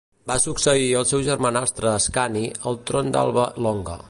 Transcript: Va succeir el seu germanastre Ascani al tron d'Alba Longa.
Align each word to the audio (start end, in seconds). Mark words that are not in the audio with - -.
Va 0.29 0.37
succeir 0.45 0.87
el 1.01 1.05
seu 1.11 1.21
germanastre 1.29 1.91
Ascani 1.93 2.45
al 2.71 2.83
tron 2.91 3.17
d'Alba 3.19 3.49
Longa. 3.67 3.99